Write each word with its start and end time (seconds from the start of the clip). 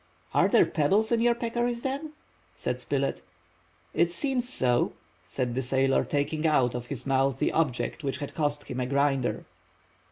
"Are 0.33 0.47
there 0.47 0.65
pebbles 0.65 1.11
in 1.11 1.21
your 1.21 1.35
peccaries, 1.35 1.83
then?" 1.83 2.13
said 2.55 2.79
Spilett. 2.81 3.21
"It 3.93 4.09
seems 4.09 4.49
so," 4.49 4.93
said 5.25 5.53
the 5.53 5.61
sailor, 5.61 6.03
taking 6.05 6.47
out 6.47 6.73
of 6.73 6.87
his 6.87 7.05
mouth 7.05 7.37
the 7.37 7.51
object 7.51 8.03
which 8.03 8.17
had 8.17 8.33
cost 8.33 8.63
him 8.63 8.79
a 8.79 8.87
grinder. 8.87 9.45